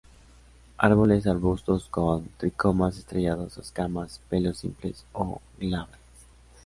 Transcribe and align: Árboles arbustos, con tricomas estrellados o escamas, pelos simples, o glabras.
Árboles 0.79 1.27
arbustos, 1.27 1.87
con 1.87 2.27
tricomas 2.37 2.97
estrellados 2.97 3.59
o 3.59 3.61
escamas, 3.61 4.19
pelos 4.31 4.57
simples, 4.57 5.05
o 5.13 5.39
glabras. 5.59 6.01